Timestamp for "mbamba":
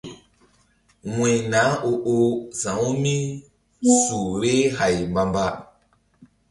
5.11-5.45